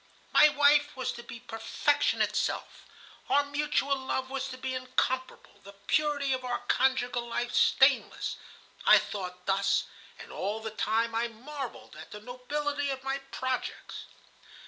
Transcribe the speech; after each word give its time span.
My 0.31 0.49
wife 0.49 0.97
was 0.97 1.11
to 1.11 1.21
be 1.21 1.39
perfection 1.41 2.23
itself, 2.23 2.87
our 3.29 3.43
mutual 3.45 3.95
love 3.95 4.31
was 4.31 4.47
to 4.47 4.57
be 4.57 4.73
incomparable, 4.73 5.59
the 5.63 5.73
purity 5.85 6.33
of 6.33 6.43
our 6.43 6.57
conjugal 6.67 7.27
life 7.27 7.53
stainless. 7.53 8.37
I 8.87 8.97
thought 8.97 9.45
thus, 9.45 9.83
and 10.17 10.31
all 10.31 10.59
the 10.59 10.71
time 10.71 11.13
I 11.13 11.27
marvelled 11.27 11.95
at 11.95 12.09
the 12.09 12.19
nobility 12.19 12.89
of 12.89 13.03
my 13.03 13.19
projects. 13.29 14.05